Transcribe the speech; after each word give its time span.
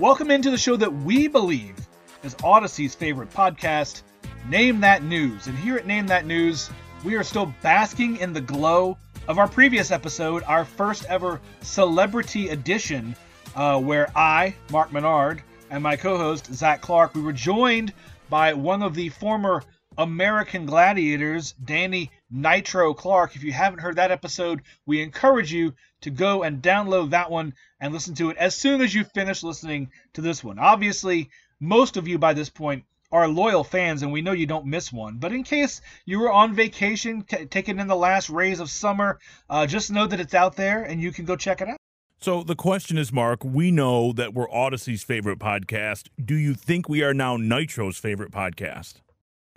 Welcome 0.00 0.30
into 0.30 0.52
the 0.52 0.58
show 0.58 0.76
that 0.76 0.94
we 0.94 1.26
believe 1.26 1.74
is 2.22 2.36
Odyssey's 2.44 2.94
favorite 2.94 3.32
podcast, 3.32 4.02
Name 4.48 4.80
That 4.80 5.02
News. 5.02 5.48
And 5.48 5.58
here 5.58 5.76
at 5.76 5.88
Name 5.88 6.06
That 6.06 6.24
News, 6.24 6.70
we 7.02 7.16
are 7.16 7.24
still 7.24 7.52
basking 7.62 8.18
in 8.18 8.32
the 8.32 8.40
glow 8.40 8.96
of 9.26 9.40
our 9.40 9.48
previous 9.48 9.90
episode, 9.90 10.44
our 10.44 10.64
first 10.64 11.04
ever 11.06 11.40
celebrity 11.62 12.50
edition, 12.50 13.16
uh, 13.56 13.80
where 13.80 14.08
I, 14.16 14.54
Mark 14.70 14.92
Menard, 14.92 15.42
and 15.68 15.82
my 15.82 15.96
co 15.96 16.16
host, 16.16 16.54
Zach 16.54 16.80
Clark, 16.80 17.16
we 17.16 17.20
were 17.20 17.32
joined 17.32 17.92
by 18.30 18.52
one 18.52 18.84
of 18.84 18.94
the 18.94 19.08
former 19.08 19.64
American 19.98 20.64
Gladiators, 20.64 21.52
Danny 21.52 22.12
Nitro 22.30 22.94
Clark. 22.94 23.34
If 23.34 23.42
you 23.42 23.52
haven't 23.52 23.80
heard 23.80 23.96
that 23.96 24.12
episode, 24.12 24.62
we 24.86 25.02
encourage 25.02 25.52
you 25.52 25.74
to 26.02 26.10
go 26.10 26.44
and 26.44 26.62
download 26.62 27.10
that 27.10 27.30
one 27.30 27.52
and 27.80 27.92
listen 27.92 28.14
to 28.14 28.30
it 28.30 28.36
as 28.36 28.54
soon 28.54 28.80
as 28.80 28.94
you 28.94 29.02
finish 29.02 29.42
listening 29.42 29.90
to 30.14 30.20
this 30.20 30.42
one. 30.44 30.58
Obviously, 30.58 31.30
most 31.58 31.96
of 31.96 32.06
you 32.06 32.16
by 32.16 32.32
this 32.32 32.48
point 32.48 32.84
are 33.10 33.26
loyal 33.26 33.64
fans, 33.64 34.02
and 34.02 34.12
we 34.12 34.22
know 34.22 34.32
you 34.32 34.46
don't 34.46 34.66
miss 34.66 34.92
one. 34.92 35.16
But 35.18 35.32
in 35.32 35.42
case 35.42 35.80
you 36.04 36.20
were 36.20 36.30
on 36.30 36.54
vacation, 36.54 37.22
t- 37.22 37.46
taking 37.46 37.80
in 37.80 37.88
the 37.88 37.96
last 37.96 38.30
rays 38.30 38.60
of 38.60 38.70
summer, 38.70 39.18
uh, 39.50 39.66
just 39.66 39.90
know 39.90 40.06
that 40.06 40.20
it's 40.20 40.34
out 40.34 40.56
there 40.56 40.84
and 40.84 41.00
you 41.00 41.10
can 41.10 41.24
go 41.24 41.34
check 41.34 41.60
it 41.60 41.68
out. 41.68 41.78
So 42.20 42.42
the 42.42 42.56
question 42.56 42.98
is, 42.98 43.12
Mark, 43.12 43.44
we 43.44 43.70
know 43.70 44.12
that 44.12 44.34
we're 44.34 44.50
Odyssey's 44.50 45.02
favorite 45.02 45.38
podcast. 45.38 46.08
Do 46.22 46.34
you 46.34 46.54
think 46.54 46.88
we 46.88 47.02
are 47.02 47.14
now 47.14 47.36
Nitro's 47.36 47.96
favorite 47.96 48.30
podcast? 48.30 49.00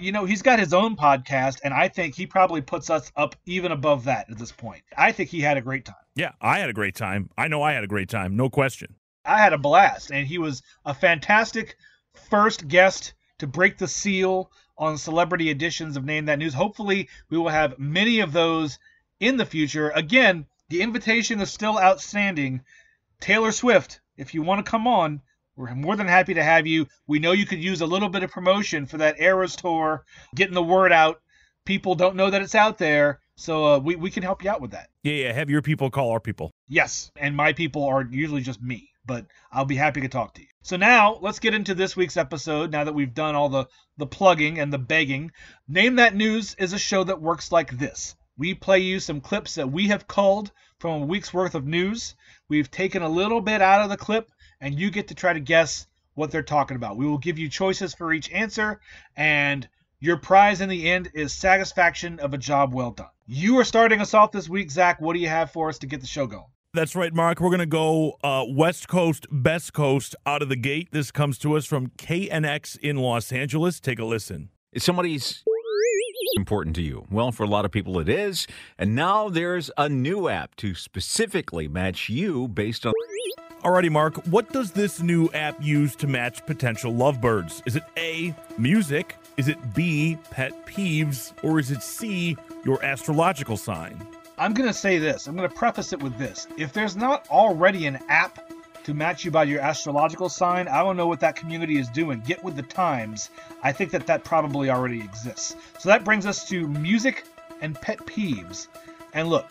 You 0.02 0.12
know, 0.12 0.26
he's 0.26 0.42
got 0.42 0.58
his 0.58 0.74
own 0.74 0.96
podcast, 0.96 1.60
and 1.64 1.76
I 1.76 1.88
think 1.88 2.16
he 2.16 2.26
probably 2.26 2.62
puts 2.62 2.90
us 2.90 3.12
up 3.16 3.36
even 3.46 3.72
above 3.72 4.06
that 4.06 4.32
at 4.32 4.40
this 4.40 4.52
point. 4.52 4.82
I 4.98 5.12
think 5.12 5.30
he 5.30 5.42
had 5.42 5.58
a 5.58 5.62
great 5.62 5.86
time. 5.86 5.96
Yeah, 6.16 6.32
I 6.42 6.58
had 6.58 6.70
a 6.70 6.74
great 6.74 6.96
time. 6.96 7.30
I 7.38 7.48
know 7.48 7.62
I 7.62 7.74
had 7.74 7.84
a 7.84 7.88
great 7.88 8.10
time, 8.10 8.36
no 8.36 8.50
question. 8.50 8.96
I 9.24 9.38
had 9.38 9.54
a 9.54 9.60
blast, 9.60 10.12
and 10.12 10.26
he 10.26 10.40
was 10.40 10.64
a 10.84 10.96
fantastic 10.96 11.76
first 12.32 12.68
guest 12.68 13.14
to 13.38 13.46
break 13.46 13.78
the 13.78 13.88
seal 13.88 14.52
on 14.76 14.98
celebrity 14.98 15.52
editions 15.52 15.96
of 15.96 16.04
Name 16.04 16.26
That 16.26 16.40
News. 16.40 16.56
Hopefully, 16.56 17.08
we 17.30 17.38
will 17.38 17.50
have 17.50 17.78
many 17.78 18.22
of 18.22 18.34
those 18.34 18.80
in 19.20 19.38
the 19.38 19.46
future. 19.46 19.92
Again, 19.92 20.48
the 20.70 20.82
invitation 20.82 21.40
is 21.42 21.52
still 21.52 21.78
outstanding. 21.78 22.62
Taylor 23.20 23.52
Swift, 23.52 24.00
if 24.18 24.34
you 24.34 24.42
want 24.42 24.66
to 24.66 24.70
come 24.70 24.88
on, 24.88 25.22
we're 25.62 25.76
more 25.76 25.96
than 25.96 26.08
happy 26.08 26.34
to 26.34 26.44
have 26.44 26.66
you. 26.66 26.88
We 27.08 27.20
know 27.20 27.32
you 27.32 27.46
could 27.46 27.64
use 27.64 27.82
a 27.82 27.86
little 27.86 28.10
bit 28.10 28.24
of 28.24 28.32
promotion 28.32 28.88
for 28.88 28.98
that 28.98 29.20
Eras 29.20 29.56
tour, 29.56 30.04
getting 30.36 30.56
the 30.56 30.64
word 30.64 30.92
out. 30.92 31.22
People 31.66 31.94
don't 31.94 32.16
know 32.16 32.32
that 32.32 32.42
it's 32.42 32.56
out 32.56 32.80
there, 32.80 33.20
so 33.36 33.66
uh, 33.66 33.80
we, 33.80 33.96
we 33.96 34.10
can 34.10 34.24
help 34.24 34.44
you 34.44 34.50
out 34.50 34.62
with 34.62 34.72
that. 34.72 34.90
Yeah, 35.04 35.14
yeah. 35.14 35.34
Have 35.34 35.52
your 35.52 35.62
people 35.62 35.92
call 35.92 36.10
our 36.10 36.20
people. 36.20 36.52
Yes, 36.68 37.12
and 37.16 37.36
my 37.36 37.54
people 37.54 37.86
are 37.86 38.04
usually 38.10 38.42
just 38.42 38.62
me 38.62 38.92
but 39.06 39.26
I'll 39.52 39.66
be 39.66 39.76
happy 39.76 40.02
to 40.02 40.08
talk 40.08 40.36
to 40.36 40.42
you. 40.42 40.48
So 40.62 40.78
now 40.78 41.18
let's 41.22 41.40
get 41.40 41.56
into 41.56 41.74
this 41.74 41.96
week's 41.96 42.18
episode. 42.18 42.72
Now 42.72 42.84
that 42.84 42.94
we've 42.94 43.14
done 43.14 43.36
all 43.36 43.50
the 43.50 43.68
the 43.98 44.06
plugging 44.06 44.60
and 44.60 44.72
the 44.72 44.78
begging, 44.78 45.32
Name 45.68 45.96
That 45.96 46.16
News 46.16 46.56
is 46.60 46.74
a 46.74 46.80
show 46.80 47.04
that 47.04 47.20
works 47.20 47.52
like 47.52 47.78
this. 47.78 48.16
We 48.38 48.54
play 48.54 48.80
you 48.80 49.00
some 49.00 49.20
clips 49.20 49.56
that 49.56 49.72
we 49.72 49.88
have 49.88 50.08
culled 50.08 50.52
from 50.80 51.02
a 51.02 51.06
week's 51.06 51.34
worth 51.34 51.56
of 51.56 51.66
news. 51.66 52.16
We've 52.48 52.70
taken 52.70 53.02
a 53.02 53.10
little 53.10 53.42
bit 53.42 53.62
out 53.62 53.82
of 53.82 53.90
the 53.90 53.98
clip, 53.98 54.32
and 54.62 54.80
you 54.80 54.92
get 54.92 55.10
to 55.10 55.16
try 55.16 55.34
to 55.34 55.40
guess 55.40 55.88
what 56.14 56.32
they're 56.32 56.44
talking 56.44 56.78
about. 56.78 56.96
We 56.96 57.06
will 57.06 57.18
give 57.18 57.40
you 57.40 57.50
choices 57.50 57.94
for 57.94 58.14
each 58.14 58.32
answer, 58.32 58.80
and 59.18 59.68
your 60.00 60.18
prize 60.18 60.62
in 60.62 60.70
the 60.70 60.90
end 60.90 61.10
is 61.14 61.34
satisfaction 61.34 62.20
of 62.20 62.34
a 62.34 62.38
job 62.38 62.74
well 62.74 62.92
done. 62.92 63.08
You 63.28 63.60
are 63.60 63.64
starting 63.64 64.02
us 64.02 64.14
off 64.14 64.32
this 64.32 64.48
week, 64.48 64.72
Zach. 64.72 65.02
What 65.02 65.14
do 65.14 65.20
you 65.20 65.28
have 65.28 65.52
for 65.52 65.70
us 65.70 65.80
to 65.80 65.88
get 65.88 66.02
the 66.02 66.08
show 66.08 66.28
going? 66.28 66.46
That's 66.74 66.96
right, 66.96 67.14
Mark. 67.14 67.42
We're 67.42 67.50
going 67.50 67.60
to 67.60 67.66
go 67.66 68.18
uh, 68.24 68.46
West 68.48 68.88
Coast, 68.88 69.28
Best 69.30 69.74
Coast 69.74 70.16
out 70.26 70.42
of 70.42 70.48
the 70.48 70.56
gate. 70.56 70.88
This 70.92 71.12
comes 71.12 71.38
to 71.40 71.58
us 71.58 71.66
from 71.66 71.88
KNX 71.98 72.78
in 72.80 72.96
Los 72.96 73.34
Angeles. 73.34 73.82
Take 73.82 74.00
a 74.00 74.06
listen. 74.06 74.50
If 74.72 74.82
somebody's 74.82 75.44
important 76.38 76.78
to 76.78 76.82
you, 76.82 77.06
well, 77.12 77.34
for 77.34 77.44
a 77.44 77.48
lot 77.48 77.66
of 77.66 77.72
people 77.72 78.00
it 78.00 78.08
is. 78.08 78.48
And 78.78 78.96
now 78.96 79.28
there's 79.28 79.70
a 79.78 79.90
new 79.90 80.30
app 80.30 80.56
to 80.58 80.74
specifically 80.74 81.68
match 81.68 82.08
you 82.08 82.48
based 82.48 82.86
on. 82.86 82.94
Alrighty, 83.64 83.92
Mark, 83.92 84.16
what 84.26 84.52
does 84.52 84.72
this 84.72 85.04
new 85.04 85.30
app 85.36 85.56
use 85.62 85.96
to 85.98 86.08
match 86.08 86.44
potential 86.48 86.92
lovebirds? 86.92 87.62
Is 87.68 87.76
it 87.76 87.84
A, 87.96 88.34
music? 88.58 89.18
Is 89.38 89.50
it 89.50 89.76
B, 89.76 90.18
pet 90.32 90.66
peeves? 90.66 91.32
Or 91.44 91.60
is 91.60 91.70
it 91.70 91.84
C, 91.84 92.36
your 92.66 92.84
astrological 92.84 93.58
sign? 93.58 94.08
I'm 94.40 94.56
going 94.56 94.68
to 94.68 94.74
say 94.74 94.98
this. 94.98 95.28
I'm 95.28 95.36
going 95.36 95.48
to 95.48 95.56
preface 95.56 95.94
it 95.94 96.02
with 96.02 96.18
this. 96.18 96.48
If 96.58 96.74
there's 96.74 96.96
not 96.96 97.30
already 97.30 97.86
an 97.86 98.00
app 98.10 98.52
to 98.84 98.96
match 98.96 99.24
you 99.24 99.30
by 99.30 99.44
your 99.44 99.62
astrological 99.62 100.28
sign, 100.28 100.68
I 100.68 100.82
don't 100.82 100.98
know 100.98 101.06
what 101.06 101.20
that 101.20 101.36
community 101.36 101.78
is 101.78 101.88
doing. 101.90 102.20
Get 102.22 102.44
with 102.44 102.56
the 102.56 102.64
times. 102.64 103.30
I 103.62 103.72
think 103.72 103.92
that 103.92 104.08
that 104.08 104.24
probably 104.24 104.72
already 104.72 105.02
exists. 105.02 105.56
So 105.78 105.88
that 105.90 106.04
brings 106.04 106.26
us 106.26 106.50
to 106.50 106.68
music 106.68 107.26
and 107.62 107.80
pet 107.80 108.00
peeves. 108.00 108.70
And 109.14 109.30
look, 109.30 109.46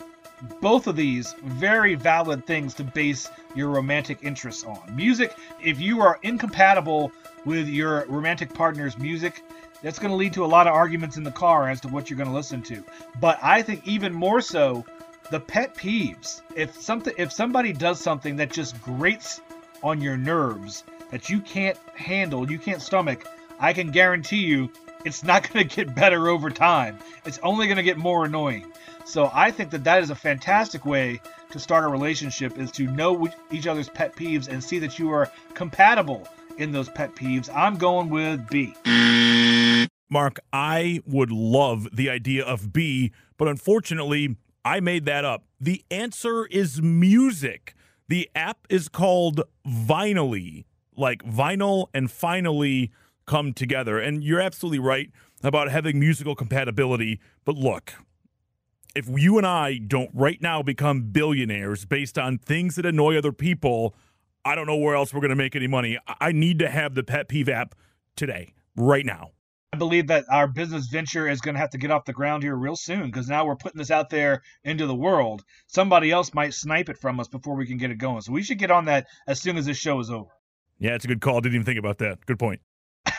both 0.61 0.87
of 0.87 0.95
these 0.95 1.33
very 1.43 1.95
valid 1.95 2.45
things 2.45 2.73
to 2.75 2.83
base 2.83 3.29
your 3.55 3.69
romantic 3.69 4.19
interests 4.21 4.63
on. 4.63 4.95
Music, 4.95 5.35
if 5.61 5.79
you 5.79 6.01
are 6.01 6.19
incompatible 6.23 7.11
with 7.45 7.67
your 7.67 8.05
romantic 8.07 8.53
partner's 8.53 8.97
music, 8.97 9.43
that's 9.81 9.99
going 9.99 10.11
to 10.11 10.15
lead 10.15 10.33
to 10.33 10.45
a 10.45 10.47
lot 10.47 10.67
of 10.67 10.73
arguments 10.73 11.17
in 11.17 11.23
the 11.23 11.31
car 11.31 11.69
as 11.69 11.81
to 11.81 11.87
what 11.87 12.09
you're 12.09 12.17
going 12.17 12.29
to 12.29 12.35
listen 12.35 12.61
to. 12.63 12.83
But 13.19 13.39
I 13.41 13.61
think 13.61 13.87
even 13.87 14.13
more 14.13 14.41
so, 14.41 14.85
the 15.31 15.39
pet 15.39 15.75
peeves. 15.75 16.41
If 16.55 16.79
something, 16.79 17.13
if 17.17 17.31
somebody 17.31 17.73
does 17.73 17.99
something 17.99 18.35
that 18.37 18.51
just 18.51 18.79
grates 18.81 19.41
on 19.81 20.01
your 20.01 20.17
nerves 20.17 20.83
that 21.09 21.29
you 21.29 21.39
can't 21.39 21.77
handle, 21.95 22.49
you 22.49 22.59
can't 22.59 22.81
stomach, 22.81 23.25
I 23.59 23.73
can 23.73 23.91
guarantee 23.91 24.43
you 24.45 24.71
it's 25.05 25.23
not 25.23 25.49
going 25.51 25.67
to 25.67 25.75
get 25.75 25.95
better 25.95 26.27
over 26.27 26.49
time. 26.49 26.99
It's 27.25 27.39
only 27.43 27.67
going 27.67 27.77
to 27.77 27.83
get 27.83 27.97
more 27.97 28.25
annoying. 28.25 28.71
So 29.11 29.29
I 29.33 29.51
think 29.51 29.71
that 29.71 29.83
that 29.83 30.01
is 30.01 30.09
a 30.09 30.15
fantastic 30.15 30.85
way 30.85 31.19
to 31.49 31.59
start 31.59 31.83
a 31.83 31.89
relationship 31.89 32.57
is 32.57 32.71
to 32.71 32.87
know 32.87 33.27
each 33.51 33.67
other's 33.67 33.89
pet 33.89 34.15
peeves 34.15 34.47
and 34.47 34.63
see 34.63 34.79
that 34.79 34.97
you 34.97 35.11
are 35.11 35.29
compatible 35.53 36.25
in 36.57 36.71
those 36.71 36.87
pet 36.87 37.13
peeves. 37.13 37.53
I'm 37.53 37.75
going 37.75 38.09
with 38.09 38.47
B. 38.47 38.73
Mark, 40.09 40.39
I 40.53 41.01
would 41.05 41.29
love 41.29 41.89
the 41.91 42.09
idea 42.09 42.45
of 42.45 42.71
B, 42.71 43.11
but 43.35 43.49
unfortunately, 43.49 44.37
I 44.63 44.79
made 44.79 45.03
that 45.07 45.25
up. 45.25 45.43
The 45.59 45.83
answer 45.91 46.45
is 46.45 46.81
music. 46.81 47.75
The 48.07 48.29
app 48.33 48.59
is 48.69 48.87
called 48.87 49.41
Vinylly, 49.67 50.63
like 50.95 51.21
vinyl 51.25 51.87
and 51.93 52.09
finally 52.09 52.91
come 53.25 53.51
together. 53.51 53.99
And 53.99 54.23
you're 54.23 54.39
absolutely 54.39 54.79
right 54.79 55.11
about 55.43 55.69
having 55.69 55.99
musical 55.99 56.33
compatibility. 56.33 57.19
But 57.43 57.55
look, 57.55 57.95
if 58.95 59.07
you 59.09 59.37
and 59.37 59.47
I 59.47 59.77
don't 59.77 60.09
right 60.13 60.41
now 60.41 60.61
become 60.61 61.03
billionaires 61.11 61.85
based 61.85 62.17
on 62.17 62.37
things 62.37 62.75
that 62.75 62.85
annoy 62.85 63.17
other 63.17 63.31
people, 63.31 63.95
I 64.43 64.55
don't 64.55 64.67
know 64.67 64.77
where 64.77 64.95
else 64.95 65.13
we're 65.13 65.21
going 65.21 65.29
to 65.29 65.35
make 65.35 65.55
any 65.55 65.67
money. 65.67 65.97
I 66.19 66.31
need 66.31 66.59
to 66.59 66.69
have 66.69 66.95
the 66.95 67.03
pet 67.03 67.27
peeve 67.27 67.49
app 67.49 67.75
today, 68.15 68.53
right 68.75 69.05
now. 69.05 69.31
I 69.73 69.77
believe 69.77 70.07
that 70.07 70.25
our 70.29 70.47
business 70.47 70.87
venture 70.87 71.29
is 71.29 71.39
going 71.39 71.55
to 71.55 71.59
have 71.59 71.69
to 71.69 71.77
get 71.77 71.91
off 71.91 72.03
the 72.03 72.11
ground 72.11 72.43
here 72.43 72.55
real 72.55 72.75
soon 72.75 73.05
because 73.05 73.29
now 73.29 73.45
we're 73.45 73.55
putting 73.55 73.79
this 73.79 73.91
out 73.91 74.09
there 74.09 74.41
into 74.65 74.85
the 74.85 74.95
world. 74.95 75.43
Somebody 75.67 76.11
else 76.11 76.33
might 76.33 76.53
snipe 76.53 76.89
it 76.89 76.97
from 76.97 77.21
us 77.21 77.29
before 77.29 77.55
we 77.55 77.65
can 77.65 77.77
get 77.77 77.89
it 77.89 77.97
going. 77.97 78.19
So 78.21 78.33
we 78.33 78.43
should 78.43 78.59
get 78.59 78.69
on 78.71 78.85
that 78.85 79.07
as 79.27 79.41
soon 79.41 79.55
as 79.55 79.65
this 79.65 79.77
show 79.77 79.99
is 80.01 80.11
over. 80.11 80.29
Yeah, 80.77 80.95
it's 80.95 81.05
a 81.05 81.07
good 81.07 81.21
call. 81.21 81.39
Didn't 81.39 81.55
even 81.55 81.65
think 81.65 81.79
about 81.79 81.99
that. 81.99 82.25
Good 82.25 82.39
point. 82.39 82.59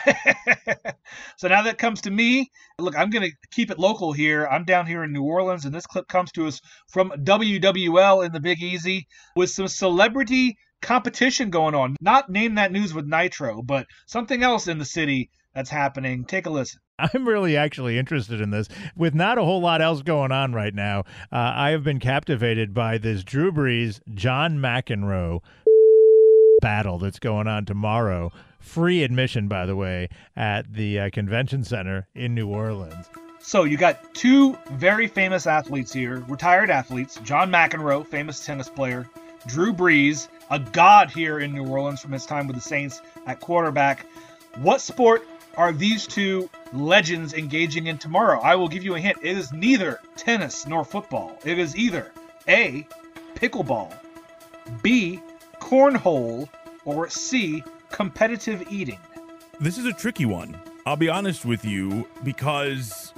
so 1.37 1.47
now 1.47 1.63
that 1.63 1.77
comes 1.77 2.01
to 2.01 2.11
me. 2.11 2.49
Look, 2.79 2.97
I'm 2.97 3.09
going 3.09 3.29
to 3.29 3.35
keep 3.51 3.71
it 3.71 3.79
local 3.79 4.13
here. 4.13 4.47
I'm 4.47 4.65
down 4.65 4.87
here 4.87 5.03
in 5.03 5.13
New 5.13 5.23
Orleans, 5.23 5.65
and 5.65 5.73
this 5.73 5.85
clip 5.85 6.07
comes 6.07 6.31
to 6.33 6.47
us 6.47 6.59
from 6.89 7.11
WWL 7.11 8.25
in 8.25 8.31
the 8.31 8.39
Big 8.39 8.61
Easy 8.61 9.07
with 9.35 9.49
some 9.49 9.67
celebrity 9.67 10.57
competition 10.81 11.49
going 11.49 11.75
on. 11.75 11.95
Not 12.01 12.29
name 12.29 12.55
that 12.55 12.71
news 12.71 12.93
with 12.93 13.05
Nitro, 13.05 13.61
but 13.61 13.87
something 14.05 14.43
else 14.43 14.67
in 14.67 14.77
the 14.77 14.85
city 14.85 15.29
that's 15.53 15.69
happening. 15.69 16.25
Take 16.25 16.45
a 16.45 16.49
listen. 16.49 16.79
I'm 16.99 17.27
really 17.27 17.57
actually 17.57 17.97
interested 17.97 18.39
in 18.39 18.51
this. 18.51 18.67
With 18.95 19.15
not 19.15 19.37
a 19.37 19.43
whole 19.43 19.61
lot 19.61 19.81
else 19.81 20.01
going 20.03 20.31
on 20.31 20.53
right 20.53 20.73
now, 20.73 21.01
uh, 21.31 21.53
I 21.55 21.71
have 21.71 21.83
been 21.83 21.99
captivated 21.99 22.73
by 22.73 22.97
this 22.97 23.23
Drew 23.23 23.51
Brees, 23.51 23.99
John 24.13 24.59
McEnroe 24.59 25.41
battle 26.61 26.99
that's 26.99 27.19
going 27.19 27.47
on 27.47 27.65
tomorrow. 27.65 28.31
Free 28.63 29.03
admission, 29.03 29.47
by 29.47 29.65
the 29.65 29.75
way, 29.75 30.07
at 30.35 30.73
the 30.73 30.97
uh, 30.97 31.09
convention 31.11 31.63
center 31.63 32.07
in 32.15 32.33
New 32.33 32.47
Orleans. 32.47 33.07
So 33.39 33.65
you 33.65 33.75
got 33.77 34.13
two 34.15 34.57
very 34.71 35.05
famous 35.07 35.45
athletes 35.45 35.91
here, 35.91 36.23
retired 36.29 36.69
athletes. 36.69 37.19
John 37.23 37.51
McEnroe, 37.51 38.07
famous 38.07 38.43
tennis 38.43 38.69
player. 38.69 39.07
Drew 39.45 39.73
Brees, 39.73 40.29
a 40.49 40.59
god 40.59 41.11
here 41.11 41.39
in 41.39 41.51
New 41.51 41.67
Orleans 41.67 41.99
from 41.99 42.13
his 42.13 42.25
time 42.25 42.47
with 42.47 42.55
the 42.55 42.61
Saints 42.61 43.01
at 43.27 43.41
quarterback. 43.41 44.07
What 44.55 44.79
sport 44.79 45.27
are 45.57 45.73
these 45.73 46.07
two 46.07 46.49
legends 46.71 47.33
engaging 47.33 47.87
in 47.87 47.97
tomorrow? 47.97 48.39
I 48.39 48.55
will 48.55 48.69
give 48.69 48.83
you 48.83 48.95
a 48.95 48.99
hint. 48.99 49.17
It 49.21 49.37
is 49.37 49.51
neither 49.51 49.99
tennis 50.15 50.65
nor 50.65 50.85
football. 50.85 51.37
It 51.43 51.59
is 51.59 51.75
either 51.75 52.11
A, 52.47 52.87
pickleball, 53.35 53.93
B, 54.81 55.19
cornhole, 55.59 56.47
or 56.85 57.09
C, 57.09 57.61
competitive 57.93 58.65
eating? 58.69 58.99
This 59.59 59.77
is 59.77 59.85
a 59.85 59.93
tricky 59.93 60.25
one. 60.25 60.59
I'll 60.85 60.97
be 60.97 61.07
honest 61.07 61.45
with 61.45 61.63
you 61.63 62.05
because, 62.23 63.13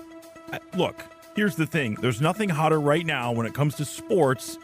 uh, 0.51 0.59
look, 0.75 1.01
here's 1.35 1.55
the 1.55 1.65
thing 1.65 1.95
there's 2.01 2.21
nothing 2.21 2.49
hotter 2.49 2.79
right 2.79 3.05
now 3.05 3.31
when 3.31 3.47
it 3.47 3.53
comes 3.55 3.75
to 3.75 3.85
sports 3.85 4.59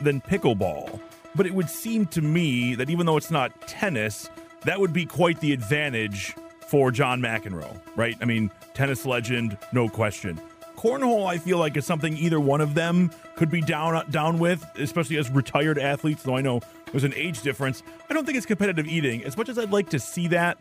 than 0.00 0.20
pickleball. 0.20 1.00
But 1.34 1.46
it 1.46 1.54
would 1.54 1.68
seem 1.68 2.06
to 2.08 2.22
me 2.22 2.76
that 2.76 2.90
even 2.90 3.06
though 3.06 3.16
it's 3.16 3.30
not 3.30 3.66
tennis, 3.66 4.28
that 4.64 4.78
would 4.78 4.92
be 4.92 5.06
quite 5.06 5.40
the 5.40 5.52
advantage 5.52 6.36
for 6.68 6.92
John 6.92 7.20
McEnroe, 7.20 7.80
right? 7.96 8.16
I 8.20 8.26
mean, 8.26 8.50
tennis 8.74 9.04
legend, 9.04 9.58
no 9.72 9.88
question. 9.88 10.40
Cornhole, 10.84 11.26
I 11.26 11.38
feel 11.38 11.56
like 11.56 11.78
is 11.78 11.86
something 11.86 12.14
either 12.14 12.38
one 12.38 12.60
of 12.60 12.74
them 12.74 13.10
could 13.36 13.50
be 13.50 13.62
down 13.62 14.04
down 14.10 14.38
with, 14.38 14.70
especially 14.78 15.16
as 15.16 15.30
retired 15.30 15.78
athletes. 15.78 16.22
Though 16.22 16.36
I 16.36 16.42
know 16.42 16.60
there's 16.90 17.04
an 17.04 17.14
age 17.16 17.40
difference. 17.40 17.82
I 18.10 18.12
don't 18.12 18.26
think 18.26 18.36
it's 18.36 18.44
competitive 18.44 18.86
eating. 18.86 19.24
As 19.24 19.34
much 19.34 19.48
as 19.48 19.58
I'd 19.58 19.72
like 19.72 19.88
to 19.90 19.98
see 19.98 20.28
that, 20.28 20.58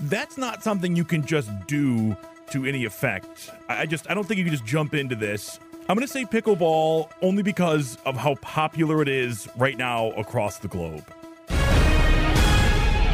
that's 0.00 0.36
not 0.36 0.64
something 0.64 0.96
you 0.96 1.04
can 1.04 1.24
just 1.24 1.52
do 1.68 2.16
to 2.50 2.64
any 2.64 2.84
effect. 2.84 3.52
I 3.68 3.86
just 3.86 4.10
I 4.10 4.14
don't 4.14 4.26
think 4.26 4.38
you 4.38 4.44
can 4.44 4.52
just 4.52 4.66
jump 4.66 4.92
into 4.92 5.14
this. 5.14 5.60
I'm 5.88 5.94
going 5.94 6.04
to 6.04 6.12
say 6.12 6.24
pickleball 6.24 7.08
only 7.22 7.44
because 7.44 7.96
of 8.04 8.16
how 8.16 8.34
popular 8.42 9.02
it 9.02 9.08
is 9.08 9.48
right 9.56 9.78
now 9.78 10.10
across 10.12 10.58
the 10.58 10.66
globe. 10.66 11.04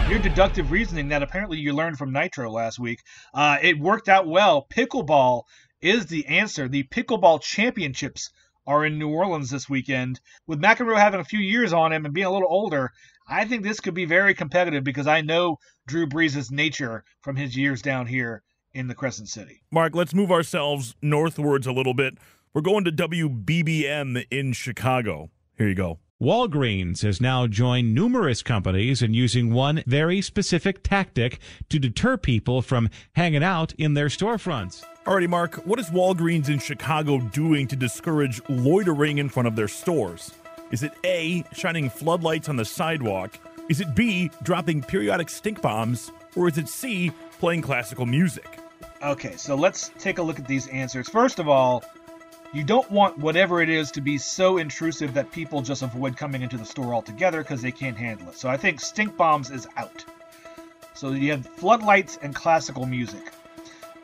Your 0.09 0.21
deductive 0.21 0.71
reasoning 0.71 1.09
that 1.09 1.23
apparently 1.23 1.59
you 1.59 1.75
learned 1.75 1.99
from 1.99 2.13
Nitro 2.13 2.51
last 2.51 2.79
week, 2.79 3.03
uh, 3.35 3.59
it 3.61 3.79
worked 3.79 4.09
out 4.09 4.27
well. 4.27 4.67
Pickleball 4.73 5.43
is 5.81 6.07
the 6.07 6.27
answer. 6.27 6.69
The 6.69 6.85
pickleball 6.85 7.43
championships 7.43 8.31
are 8.67 8.85
in 8.85 8.99
New 8.99 9.09
Orleans 9.09 9.51
this 9.51 9.69
weekend. 9.69 10.21
With 10.47 10.61
McEnroe 10.61 10.99
having 10.99 11.21
a 11.21 11.25
few 11.25 11.39
years 11.39 11.73
on 11.73 11.93
him 11.93 12.05
and 12.05 12.15
being 12.15 12.27
a 12.27 12.33
little 12.33 12.49
older, 12.51 12.93
I 13.29 13.45
think 13.45 13.63
this 13.63 13.81
could 13.81 13.95
be 13.95 14.05
very 14.05 14.35
competitive 14.35 14.85
because 14.85 15.07
I 15.07 15.21
know 15.21 15.59
Drew 15.87 16.07
Brees' 16.07 16.51
nature 16.51 17.05
from 17.23 17.37
his 17.37 17.57
years 17.57 17.83
down 17.83 18.07
here 18.07 18.43
in 18.73 18.89
the 18.89 18.95
Crescent 18.95 19.29
City. 19.29 19.63
Mark, 19.71 19.95
let's 19.95 20.15
move 20.15 20.31
ourselves 20.31 20.95
northwards 21.01 21.67
a 21.67 21.73
little 21.73 21.95
bit. 21.95 22.19
We're 22.53 22.63
going 22.63 22.85
to 22.85 22.93
WBBM 22.93 24.25
in 24.31 24.53
Chicago. 24.53 25.31
Here 25.57 25.69
you 25.69 25.75
go. 25.75 25.99
Walgreens 26.21 27.03
has 27.03 27.21
now 27.21 27.47
joined 27.47 27.95
numerous 27.95 28.43
companies 28.43 29.03
in 29.03 29.13
using 29.13 29.53
one 29.53 29.83
very 29.87 30.23
specific 30.23 30.83
tactic 30.83 31.39
to 31.69 31.79
deter 31.79 32.17
people 32.17 32.63
from 32.63 32.89
hanging 33.15 33.45
out 33.45 33.75
in 33.75 33.93
their 33.93 34.07
storefronts. 34.07 34.83
Alrighty, 35.05 35.29
Mark, 35.29 35.57
what 35.67 35.79
is 35.79 35.91
Walgreens 35.91 36.49
in 36.49 36.59
Chicago 36.59 37.19
doing 37.19 37.69
to 37.69 37.77
discourage 37.77 38.41
loitering 38.49 39.19
in 39.19 39.29
front 39.29 39.47
of 39.47 39.57
their 39.57 39.69
stores? 39.69 40.33
Is 40.71 40.83
it 40.83 40.95
A, 41.05 41.45
shining 41.53 41.91
floodlights 41.91 42.49
on 42.49 42.57
the 42.57 42.65
sidewalk? 42.65 43.39
Is 43.69 43.83
it 43.83 43.95
B, 43.95 44.31
dropping 44.43 44.81
periodic 44.81 45.29
stink 45.29 45.61
bombs? 45.61 46.11
Or 46.35 46.49
is 46.49 46.57
it 46.57 46.71
C, 46.71 47.13
playing 47.39 47.61
classical 47.61 48.07
music? 48.07 48.59
Okay, 49.03 49.37
so 49.37 49.55
let's 49.55 49.91
take 49.99 50.17
a 50.17 50.23
look 50.23 50.39
at 50.39 50.49
these 50.49 50.67
answers. 50.69 51.11
First 51.11 51.39
of 51.39 51.47
all, 51.47 51.85
you 52.53 52.65
don't 52.65 52.91
want 52.91 53.19
whatever 53.19 53.61
it 53.61 53.69
is 53.69 53.91
to 53.93 54.01
be 54.01 54.19
so 54.19 54.59
intrusive 54.59 55.15
that 55.15 55.31
people 55.31 55.63
just 55.63 55.83
avoid 55.83 56.17
coming 56.17 56.43
into 56.43 56.57
the 56.57 56.65
store 56.65 56.95
altogether 56.95 57.43
because 57.43 57.63
they 57.63 57.73
can't 57.73 57.97
handle 57.97 58.29
it. 58.29 58.37
So 58.37 58.49
I 58.49 58.57
think 58.57 58.81
stink 58.81 59.17
bombs 59.17 59.51
is 59.51 59.67
out. 59.77 60.05
So 60.95 61.11
you 61.11 61.31
have 61.33 61.47
floodlights 61.47 62.19
and 62.23 62.35
classical 62.35 62.87
music. 62.87 63.33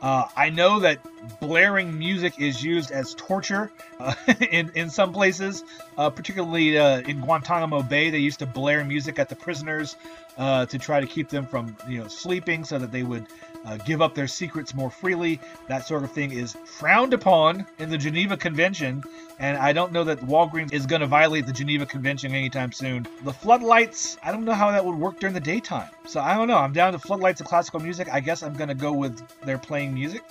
Uh, 0.01 0.25
I 0.35 0.49
know 0.49 0.79
that 0.79 0.99
blaring 1.39 1.97
music 1.97 2.39
is 2.39 2.63
used 2.63 2.91
as 2.91 3.13
torture 3.15 3.71
uh, 3.99 4.13
in 4.51 4.71
in 4.75 4.89
some 4.89 5.13
places, 5.13 5.63
uh, 5.97 6.09
particularly 6.09 6.77
uh, 6.77 6.99
in 7.01 7.21
Guantanamo 7.21 7.81
Bay. 7.81 8.09
They 8.09 8.19
used 8.19 8.39
to 8.39 8.45
blare 8.45 8.83
music 8.83 9.19
at 9.19 9.29
the 9.29 9.35
prisoners 9.35 9.95
uh, 10.37 10.65
to 10.67 10.77
try 10.77 10.99
to 10.99 11.07
keep 11.07 11.29
them 11.29 11.45
from 11.45 11.75
you 11.87 11.99
know 11.99 12.07
sleeping, 12.07 12.63
so 12.63 12.77
that 12.79 12.91
they 12.91 13.03
would 13.03 13.27
uh, 13.65 13.77
give 13.77 14.01
up 14.01 14.15
their 14.15 14.27
secrets 14.27 14.73
more 14.73 14.89
freely. 14.89 15.39
That 15.67 15.87
sort 15.87 16.03
of 16.03 16.11
thing 16.11 16.31
is 16.31 16.57
frowned 16.65 17.13
upon 17.13 17.65
in 17.79 17.89
the 17.89 17.97
Geneva 17.97 18.37
Convention, 18.37 19.03
and 19.39 19.57
I 19.57 19.73
don't 19.73 19.91
know 19.91 20.03
that 20.03 20.19
Walgreens 20.19 20.73
is 20.73 20.85
going 20.85 21.01
to 21.01 21.07
violate 21.07 21.45
the 21.45 21.53
Geneva 21.53 21.85
Convention 21.85 22.33
anytime 22.33 22.71
soon. 22.71 23.07
The 23.23 23.33
floodlights, 23.33 24.17
I 24.23 24.31
don't 24.31 24.45
know 24.45 24.53
how 24.53 24.71
that 24.71 24.83
would 24.83 24.95
work 24.95 25.19
during 25.19 25.33
the 25.33 25.39
daytime. 25.39 25.89
So 26.05 26.19
I 26.19 26.35
don't 26.35 26.47
know. 26.47 26.57
I'm 26.57 26.73
down 26.73 26.93
to 26.93 26.99
floodlights 26.99 27.39
and 27.39 27.47
classical 27.47 27.79
music. 27.79 28.09
I 28.11 28.19
guess 28.19 28.43
I'm 28.43 28.53
going 28.53 28.69
to 28.69 28.75
go 28.75 28.91
with 28.91 29.21
their 29.41 29.57
playing 29.57 29.93
music. 29.93 30.23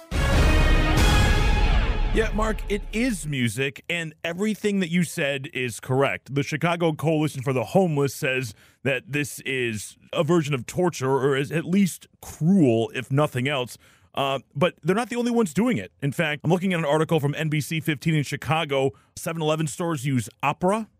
Yeah, 2.14 2.30
Mark, 2.34 2.58
it 2.68 2.82
is 2.92 3.26
music, 3.26 3.82
and 3.88 4.14
everything 4.22 4.80
that 4.80 4.90
you 4.90 5.02
said 5.02 5.48
is 5.54 5.80
correct. 5.80 6.34
The 6.34 6.42
Chicago 6.42 6.92
Coalition 6.92 7.40
for 7.40 7.54
the 7.54 7.64
Homeless 7.64 8.14
says 8.14 8.52
that 8.82 9.04
this 9.08 9.40
is 9.46 9.96
a 10.12 10.22
version 10.22 10.52
of 10.52 10.66
torture, 10.66 11.10
or 11.10 11.34
is 11.34 11.50
at 11.50 11.64
least 11.64 12.08
cruel, 12.20 12.92
if 12.94 13.10
nothing 13.10 13.48
else. 13.48 13.78
Uh, 14.14 14.40
but 14.54 14.74
they're 14.82 14.94
not 14.94 15.08
the 15.08 15.16
only 15.16 15.30
ones 15.30 15.54
doing 15.54 15.78
it. 15.78 15.90
In 16.02 16.12
fact, 16.12 16.42
I'm 16.44 16.50
looking 16.50 16.74
at 16.74 16.80
an 16.80 16.84
article 16.84 17.18
from 17.18 17.32
NBC 17.32 17.82
15 17.82 18.14
in 18.14 18.24
Chicago. 18.24 18.90
7 19.16 19.40
Eleven 19.40 19.66
stores 19.66 20.04
use 20.04 20.28
opera, 20.42 20.90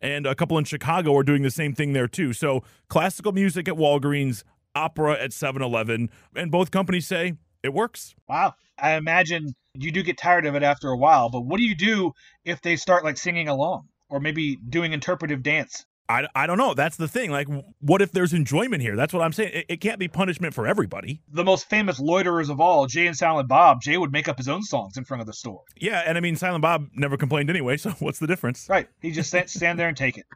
and 0.00 0.26
a 0.26 0.34
couple 0.34 0.58
in 0.58 0.64
Chicago 0.64 1.16
are 1.16 1.22
doing 1.22 1.42
the 1.42 1.50
same 1.52 1.74
thing 1.74 1.92
there, 1.92 2.08
too. 2.08 2.32
So, 2.32 2.64
classical 2.88 3.30
music 3.30 3.68
at 3.68 3.74
Walgreens, 3.74 4.42
opera 4.74 5.12
at 5.12 5.32
7 5.32 5.62
Eleven, 5.62 6.10
and 6.34 6.50
both 6.50 6.72
companies 6.72 7.06
say 7.06 7.34
it 7.66 7.74
works. 7.74 8.14
Wow. 8.28 8.54
I 8.78 8.94
imagine 8.94 9.54
you 9.74 9.92
do 9.92 10.02
get 10.02 10.18
tired 10.18 10.46
of 10.46 10.54
it 10.54 10.62
after 10.62 10.88
a 10.88 10.96
while, 10.96 11.28
but 11.28 11.42
what 11.42 11.58
do 11.58 11.64
you 11.64 11.74
do 11.74 12.12
if 12.44 12.62
they 12.62 12.76
start 12.76 13.04
like 13.04 13.18
singing 13.18 13.48
along 13.48 13.88
or 14.08 14.20
maybe 14.20 14.56
doing 14.56 14.92
interpretive 14.92 15.42
dance? 15.42 15.84
I, 16.08 16.28
I 16.34 16.46
don't 16.46 16.58
know. 16.58 16.74
That's 16.74 16.96
the 16.96 17.08
thing. 17.08 17.30
Like, 17.30 17.48
what 17.80 18.00
if 18.00 18.12
there's 18.12 18.32
enjoyment 18.32 18.80
here? 18.80 18.94
That's 18.94 19.12
what 19.12 19.22
I'm 19.22 19.32
saying. 19.32 19.50
It, 19.52 19.66
it 19.68 19.76
can't 19.80 19.98
be 19.98 20.06
punishment 20.08 20.54
for 20.54 20.66
everybody. 20.66 21.20
The 21.32 21.44
most 21.44 21.68
famous 21.68 21.98
loiterers 21.98 22.48
of 22.48 22.60
all, 22.60 22.86
Jay 22.86 23.06
and 23.06 23.16
Silent 23.16 23.48
Bob, 23.48 23.82
Jay 23.82 23.96
would 23.96 24.12
make 24.12 24.28
up 24.28 24.38
his 24.38 24.48
own 24.48 24.62
songs 24.62 24.96
in 24.96 25.04
front 25.04 25.20
of 25.20 25.26
the 25.26 25.32
store. 25.32 25.62
Yeah, 25.76 26.02
and 26.06 26.16
I 26.16 26.20
mean, 26.20 26.36
Silent 26.36 26.62
Bob 26.62 26.86
never 26.94 27.16
complained 27.16 27.50
anyway, 27.50 27.76
so 27.76 27.90
what's 27.98 28.18
the 28.18 28.26
difference? 28.26 28.68
Right. 28.68 28.88
He 29.00 29.10
just 29.10 29.30
stand, 29.30 29.50
stand 29.50 29.78
there 29.78 29.88
and 29.88 29.96
take 29.96 30.16
it. 30.16 30.26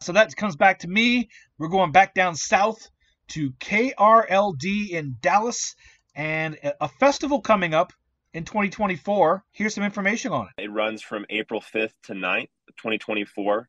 So 0.00 0.12
that 0.12 0.34
comes 0.36 0.56
back 0.56 0.80
to 0.80 0.88
me. 0.88 1.28
We're 1.58 1.68
going 1.68 1.92
back 1.92 2.14
down 2.14 2.36
south 2.36 2.90
to 3.28 3.52
KRLD 3.52 4.90
in 4.90 5.16
Dallas 5.20 5.74
and 6.14 6.58
a 6.80 6.88
festival 6.88 7.40
coming 7.40 7.74
up 7.74 7.92
in 8.32 8.44
2024. 8.44 9.44
Here's 9.52 9.74
some 9.74 9.84
information 9.84 10.32
on 10.32 10.48
it. 10.56 10.64
It 10.64 10.70
runs 10.70 11.02
from 11.02 11.24
April 11.30 11.60
5th 11.60 11.94
to 12.04 12.12
9th, 12.12 12.48
2024. 12.76 13.68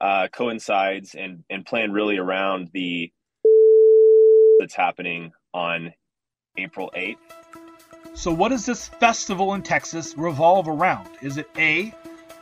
Uh, 0.00 0.26
coincides 0.32 1.14
and, 1.14 1.44
and 1.48 1.64
planned 1.64 1.94
really 1.94 2.18
around 2.18 2.70
the 2.72 3.12
that's 4.58 4.74
happening 4.74 5.32
on 5.54 5.92
April 6.56 6.90
8th. 6.96 7.16
So, 8.14 8.32
what 8.32 8.50
does 8.50 8.66
this 8.66 8.88
festival 8.88 9.54
in 9.54 9.62
Texas 9.62 10.16
revolve 10.18 10.68
around? 10.68 11.08
Is 11.22 11.38
it 11.38 11.48
A, 11.56 11.94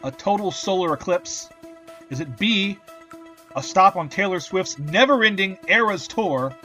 a 0.03 0.11
total 0.11 0.51
solar 0.51 0.95
eclipse? 0.95 1.49
Is 2.09 2.21
it 2.21 2.39
B, 2.39 2.79
a 3.55 3.63
stop 3.63 3.97
on 3.97 4.09
Taylor 4.09 4.41
Swift's 4.41 4.79
never 4.79 5.23
ending 5.23 5.59
Eras 5.69 6.09
tour? 6.09 6.57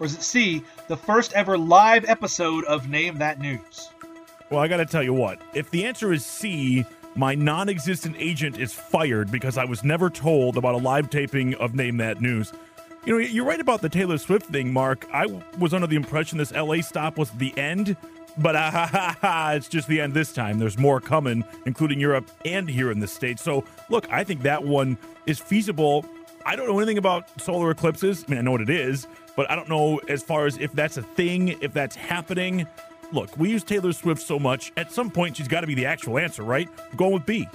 Or 0.00 0.06
is 0.06 0.14
it 0.14 0.22
C, 0.22 0.62
the 0.88 0.96
first 0.96 1.34
ever 1.34 1.58
live 1.58 2.06
episode 2.08 2.64
of 2.64 2.88
Name 2.88 3.18
That 3.18 3.38
News? 3.38 3.90
Well, 4.48 4.58
I 4.58 4.66
got 4.66 4.78
to 4.78 4.86
tell 4.86 5.02
you 5.02 5.12
what. 5.12 5.40
If 5.52 5.70
the 5.70 5.84
answer 5.84 6.10
is 6.10 6.24
C, 6.24 6.86
my 7.14 7.34
non 7.34 7.68
existent 7.68 8.16
agent 8.18 8.58
is 8.58 8.72
fired 8.72 9.30
because 9.30 9.58
I 9.58 9.66
was 9.66 9.84
never 9.84 10.08
told 10.08 10.56
about 10.56 10.74
a 10.74 10.78
live 10.78 11.10
taping 11.10 11.54
of 11.56 11.74
Name 11.74 11.98
That 11.98 12.22
News. 12.22 12.50
You 13.04 13.12
know, 13.12 13.18
you're 13.18 13.44
right 13.44 13.60
about 13.60 13.82
the 13.82 13.90
Taylor 13.90 14.16
Swift 14.16 14.46
thing, 14.46 14.72
Mark. 14.72 15.06
I 15.12 15.26
was 15.58 15.74
under 15.74 15.86
the 15.86 15.96
impression 15.96 16.38
this 16.38 16.52
LA 16.52 16.80
stop 16.80 17.18
was 17.18 17.30
the 17.32 17.56
end, 17.58 17.94
but 18.38 18.56
ah, 18.56 18.70
ha, 18.70 18.86
ha, 18.86 19.16
ha, 19.20 19.52
it's 19.52 19.68
just 19.68 19.86
the 19.86 20.00
end 20.00 20.14
this 20.14 20.32
time. 20.32 20.58
There's 20.58 20.78
more 20.78 21.00
coming, 21.00 21.44
including 21.66 22.00
Europe 22.00 22.30
and 22.46 22.68
here 22.68 22.90
in 22.90 23.00
the 23.00 23.08
States. 23.08 23.42
So, 23.42 23.64
look, 23.90 24.10
I 24.10 24.24
think 24.24 24.42
that 24.42 24.64
one 24.64 24.96
is 25.26 25.38
feasible. 25.38 26.06
I 26.46 26.56
don't 26.56 26.66
know 26.66 26.78
anything 26.78 26.98
about 26.98 27.28
solar 27.40 27.70
eclipses. 27.70 28.24
I 28.26 28.30
mean, 28.30 28.38
I 28.38 28.42
know 28.42 28.52
what 28.52 28.62
it 28.62 28.70
is, 28.70 29.06
but 29.36 29.50
I 29.50 29.56
don't 29.56 29.68
know 29.68 29.98
as 30.08 30.22
far 30.22 30.46
as 30.46 30.58
if 30.58 30.72
that's 30.72 30.96
a 30.96 31.02
thing, 31.02 31.56
if 31.60 31.72
that's 31.72 31.96
happening. 31.96 32.66
Look, 33.12 33.36
we 33.36 33.50
use 33.50 33.64
Taylor 33.64 33.92
Swift 33.92 34.22
so 34.22 34.38
much. 34.38 34.72
At 34.76 34.92
some 34.92 35.10
point, 35.10 35.36
she's 35.36 35.48
got 35.48 35.62
to 35.62 35.66
be 35.66 35.74
the 35.74 35.86
actual 35.86 36.18
answer, 36.18 36.42
right? 36.42 36.68
I'm 36.90 36.96
going 36.96 37.12
with 37.12 37.26
B. 37.26 37.48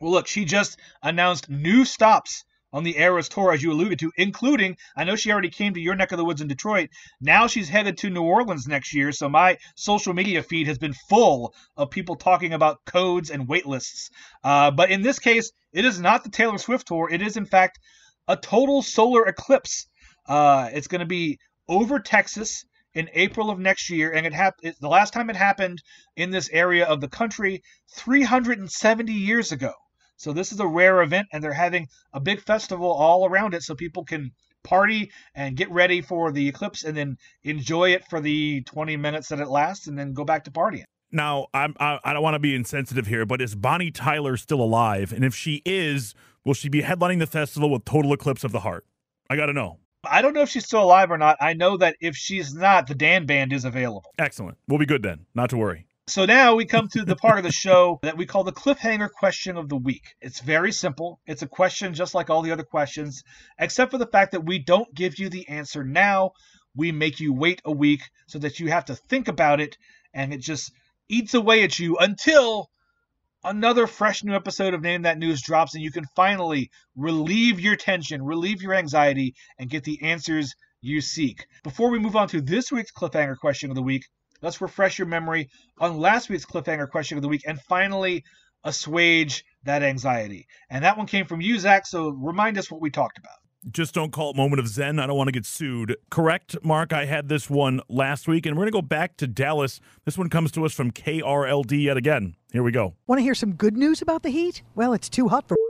Well, 0.00 0.12
look, 0.12 0.26
she 0.26 0.44
just 0.44 0.78
announced 1.02 1.48
new 1.48 1.84
stops 1.84 2.44
on 2.72 2.84
the 2.84 2.98
Eras 2.98 3.28
tour, 3.28 3.52
as 3.52 3.62
you 3.62 3.70
alluded 3.70 3.98
to, 3.98 4.10
including, 4.16 4.78
I 4.96 5.04
know 5.04 5.14
she 5.14 5.30
already 5.30 5.50
came 5.50 5.74
to 5.74 5.80
your 5.80 5.94
neck 5.94 6.10
of 6.12 6.18
the 6.18 6.24
woods 6.24 6.40
in 6.40 6.48
Detroit. 6.48 6.88
Now 7.20 7.46
she's 7.46 7.68
headed 7.68 7.98
to 7.98 8.10
New 8.10 8.22
Orleans 8.22 8.66
next 8.66 8.94
year. 8.94 9.12
So 9.12 9.28
my 9.28 9.58
social 9.76 10.14
media 10.14 10.42
feed 10.42 10.68
has 10.68 10.78
been 10.78 10.94
full 10.94 11.54
of 11.76 11.90
people 11.90 12.16
talking 12.16 12.54
about 12.54 12.84
codes 12.86 13.30
and 13.30 13.46
waitlists. 13.46 14.10
Uh, 14.42 14.70
but 14.70 14.90
in 14.90 15.02
this 15.02 15.18
case, 15.18 15.52
it 15.72 15.84
is 15.84 16.00
not 16.00 16.24
the 16.24 16.30
Taylor 16.30 16.56
Swift 16.56 16.88
tour. 16.88 17.10
It 17.10 17.20
is, 17.20 17.36
in 17.36 17.44
fact, 17.44 17.78
a 18.26 18.36
total 18.36 18.80
solar 18.80 19.26
eclipse. 19.26 19.86
Uh, 20.26 20.70
it's 20.72 20.88
going 20.88 21.00
to 21.00 21.06
be 21.06 21.38
over 21.68 21.98
Texas 21.98 22.64
in 22.94 23.08
April 23.14 23.50
of 23.50 23.58
next 23.58 23.90
year, 23.90 24.12
and 24.12 24.26
it 24.26 24.34
happened. 24.34 24.74
The 24.80 24.88
last 24.88 25.12
time 25.12 25.30
it 25.30 25.36
happened 25.36 25.82
in 26.16 26.30
this 26.30 26.48
area 26.52 26.86
of 26.86 27.00
the 27.00 27.08
country, 27.08 27.62
370 27.96 29.12
years 29.12 29.52
ago. 29.52 29.72
So 30.16 30.32
this 30.32 30.52
is 30.52 30.60
a 30.60 30.66
rare 30.66 31.02
event, 31.02 31.28
and 31.32 31.42
they're 31.42 31.52
having 31.52 31.88
a 32.12 32.20
big 32.20 32.40
festival 32.40 32.92
all 32.92 33.26
around 33.26 33.54
it 33.54 33.62
so 33.62 33.74
people 33.74 34.04
can 34.04 34.32
party 34.62 35.10
and 35.34 35.56
get 35.56 35.70
ready 35.70 36.00
for 36.00 36.30
the 36.30 36.48
eclipse 36.48 36.84
and 36.84 36.96
then 36.96 37.16
enjoy 37.42 37.90
it 37.90 38.04
for 38.08 38.20
the 38.20 38.62
20 38.62 38.96
minutes 38.96 39.28
that 39.28 39.40
it 39.40 39.48
lasts 39.48 39.88
and 39.88 39.98
then 39.98 40.12
go 40.12 40.24
back 40.24 40.44
to 40.44 40.50
partying. 40.50 40.84
Now, 41.10 41.48
I'm, 41.52 41.74
I, 41.78 41.98
I 42.04 42.12
don't 42.12 42.22
want 42.22 42.34
to 42.34 42.38
be 42.40 42.54
insensitive 42.54 43.06
here, 43.06 43.26
but 43.26 43.42
is 43.42 43.54
Bonnie 43.54 43.90
Tyler 43.90 44.36
still 44.36 44.62
alive? 44.62 45.12
And 45.12 45.24
if 45.24 45.34
she 45.34 45.60
is, 45.66 46.14
will 46.44 46.54
she 46.54 46.68
be 46.68 46.82
headlining 46.82 47.18
the 47.18 47.26
festival 47.26 47.70
with 47.70 47.84
Total 47.84 48.12
Eclipse 48.12 48.44
of 48.44 48.52
the 48.52 48.60
Heart? 48.60 48.86
I 49.28 49.36
got 49.36 49.46
to 49.46 49.52
know. 49.52 49.78
I 50.12 50.20
don't 50.20 50.34
know 50.34 50.42
if 50.42 50.50
she's 50.50 50.66
still 50.66 50.82
alive 50.82 51.10
or 51.10 51.16
not. 51.16 51.38
I 51.40 51.54
know 51.54 51.78
that 51.78 51.96
if 51.98 52.14
she's 52.14 52.54
not, 52.54 52.86
the 52.86 52.94
Dan 52.94 53.24
Band 53.24 53.50
is 53.50 53.64
available. 53.64 54.12
Excellent. 54.18 54.58
We'll 54.68 54.78
be 54.78 54.84
good 54.84 55.02
then. 55.02 55.24
Not 55.34 55.48
to 55.50 55.56
worry. 55.56 55.86
So 56.06 56.26
now 56.26 56.54
we 56.54 56.66
come 56.66 56.88
to 56.88 57.02
the 57.02 57.16
part 57.16 57.38
of 57.38 57.44
the 57.44 57.50
show 57.50 57.98
that 58.02 58.18
we 58.18 58.26
call 58.26 58.44
the 58.44 58.52
cliffhanger 58.52 59.10
question 59.10 59.56
of 59.56 59.70
the 59.70 59.76
week. 59.78 60.14
It's 60.20 60.40
very 60.40 60.70
simple. 60.70 61.18
It's 61.26 61.40
a 61.40 61.46
question 61.46 61.94
just 61.94 62.14
like 62.14 62.28
all 62.28 62.42
the 62.42 62.52
other 62.52 62.62
questions, 62.62 63.24
except 63.58 63.90
for 63.90 63.96
the 63.96 64.06
fact 64.06 64.32
that 64.32 64.44
we 64.44 64.58
don't 64.58 64.94
give 64.94 65.18
you 65.18 65.30
the 65.30 65.48
answer 65.48 65.82
now. 65.82 66.32
We 66.76 66.92
make 66.92 67.18
you 67.18 67.32
wait 67.32 67.62
a 67.64 67.72
week 67.72 68.02
so 68.26 68.38
that 68.40 68.60
you 68.60 68.68
have 68.68 68.84
to 68.86 68.94
think 68.94 69.28
about 69.28 69.60
it 69.60 69.78
and 70.12 70.34
it 70.34 70.40
just 70.40 70.72
eats 71.08 71.32
away 71.32 71.62
at 71.62 71.78
you 71.78 71.96
until 71.96 72.68
another 73.44 73.86
fresh 73.86 74.24
new 74.24 74.34
episode 74.34 74.74
of 74.74 74.82
Name 74.82 75.02
That 75.02 75.18
News 75.18 75.42
drops 75.42 75.74
and 75.74 75.82
you 75.82 75.90
can 75.92 76.06
finally 76.16 76.70
relieve 76.96 77.60
your 77.60 77.76
tension, 77.76 78.22
relieve 78.22 78.62
your 78.62 78.74
anxiety, 78.74 79.34
and 79.58 79.70
get 79.70 79.84
the 79.84 80.02
answers 80.02 80.54
you 80.80 81.00
seek. 81.00 81.46
Before 81.62 81.90
we 81.90 81.98
move 81.98 82.16
on 82.16 82.28
to 82.28 82.40
this 82.40 82.72
week's 82.72 82.92
cliffhanger 82.92 83.36
question 83.36 83.70
of 83.70 83.76
the 83.76 83.82
week, 83.82 84.04
Let's 84.42 84.60
refresh 84.60 84.98
your 84.98 85.06
memory 85.06 85.48
on 85.78 85.98
last 85.98 86.28
week's 86.28 86.44
cliffhanger 86.44 86.90
question 86.90 87.16
of 87.16 87.22
the 87.22 87.28
week 87.28 87.44
and 87.46 87.60
finally 87.62 88.24
assuage 88.64 89.44
that 89.62 89.84
anxiety. 89.84 90.48
And 90.68 90.84
that 90.84 90.96
one 90.96 91.06
came 91.06 91.26
from 91.26 91.40
you, 91.40 91.58
Zach. 91.60 91.86
So 91.86 92.08
remind 92.10 92.58
us 92.58 92.68
what 92.68 92.80
we 92.80 92.90
talked 92.90 93.18
about. 93.18 93.41
Just 93.70 93.94
don't 93.94 94.10
call 94.10 94.30
it 94.30 94.36
moment 94.36 94.58
of 94.58 94.66
zen. 94.66 94.98
I 94.98 95.06
don't 95.06 95.16
want 95.16 95.28
to 95.28 95.32
get 95.32 95.46
sued. 95.46 95.96
Correct, 96.10 96.56
Mark. 96.64 96.92
I 96.92 97.04
had 97.04 97.28
this 97.28 97.48
one 97.48 97.80
last 97.88 98.26
week, 98.26 98.44
and 98.44 98.56
we're 98.56 98.62
going 98.62 98.72
to 98.72 98.78
go 98.78 98.82
back 98.82 99.16
to 99.18 99.28
Dallas. 99.28 99.80
This 100.04 100.18
one 100.18 100.28
comes 100.28 100.50
to 100.52 100.64
us 100.64 100.72
from 100.72 100.90
KRLD 100.90 101.80
yet 101.82 101.96
again. 101.96 102.34
Here 102.52 102.64
we 102.64 102.72
go. 102.72 102.94
Want 103.06 103.20
to 103.20 103.22
hear 103.22 103.36
some 103.36 103.52
good 103.52 103.76
news 103.76 104.02
about 104.02 104.24
the 104.24 104.30
heat? 104.30 104.62
Well, 104.74 104.92
it's 104.92 105.08
too 105.08 105.28
hot 105.28 105.46
for. 105.48 105.56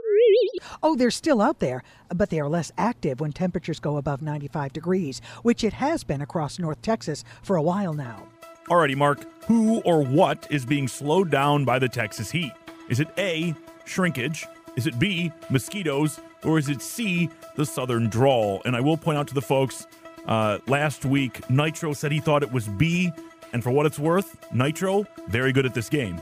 Oh, 0.81 0.95
they're 0.95 1.11
still 1.11 1.41
out 1.41 1.59
there, 1.59 1.83
but 2.13 2.29
they 2.29 2.39
are 2.39 2.47
less 2.49 2.71
active 2.77 3.19
when 3.19 3.31
temperatures 3.31 3.79
go 3.79 3.97
above 3.97 4.21
95 4.21 4.73
degrees, 4.73 5.21
which 5.41 5.63
it 5.63 5.73
has 5.73 6.03
been 6.03 6.21
across 6.21 6.59
North 6.59 6.81
Texas 6.81 7.23
for 7.41 7.55
a 7.55 7.61
while 7.61 7.93
now. 7.93 8.27
Alrighty, 8.67 8.95
Mark, 8.95 9.25
who 9.45 9.81
or 9.81 10.03
what 10.03 10.47
is 10.49 10.65
being 10.65 10.87
slowed 10.87 11.29
down 11.29 11.65
by 11.65 11.79
the 11.79 11.89
Texas 11.89 12.31
heat? 12.31 12.53
Is 12.89 12.99
it 12.99 13.09
A, 13.17 13.53
shrinkage? 13.85 14.45
Is 14.75 14.87
it 14.87 14.99
B, 14.99 15.31
mosquitoes? 15.49 16.19
Or 16.45 16.57
is 16.57 16.69
it 16.69 16.81
C, 16.81 17.29
the 17.55 17.65
southern 17.65 18.09
drawl? 18.09 18.61
And 18.65 18.75
I 18.75 18.81
will 18.81 18.97
point 18.97 19.17
out 19.17 19.27
to 19.27 19.33
the 19.33 19.41
folks 19.41 19.87
uh, 20.27 20.59
last 20.67 21.05
week, 21.05 21.49
Nitro 21.49 21.93
said 21.93 22.11
he 22.11 22.19
thought 22.19 22.43
it 22.43 22.51
was 22.51 22.67
B. 22.67 23.11
And 23.51 23.61
for 23.61 23.71
what 23.71 23.85
it's 23.85 23.99
worth, 23.99 24.51
Nitro, 24.53 25.05
very 25.27 25.51
good 25.51 25.65
at 25.65 25.73
this 25.73 25.89
game. 25.89 26.19